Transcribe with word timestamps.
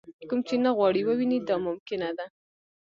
کوم 0.29 0.39
چې 0.47 0.55
نه 0.63 0.71
غواړئ 0.77 1.01
ووینئ 1.05 1.39
دا 1.47 1.55
ممکنه 1.67 2.09
ده. 2.17 2.25